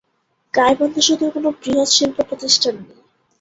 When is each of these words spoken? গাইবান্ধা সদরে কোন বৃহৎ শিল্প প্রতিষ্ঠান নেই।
গাইবান্ধা 0.53 1.01
সদরে 1.07 1.29
কোন 1.35 1.45
বৃহৎ 1.59 1.89
শিল্প 1.95 2.17
প্রতিষ্ঠান 2.29 2.75
নেই। 2.79 2.99